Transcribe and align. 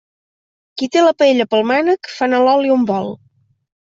Qui 0.81 0.87
té 0.95 1.03
la 1.07 1.11
paella 1.19 1.45
pel 1.51 1.61
mànec, 1.71 2.09
fa 2.13 2.25
anar 2.29 2.39
l'oli 2.47 2.73
on 2.77 2.89
vol. 2.93 3.13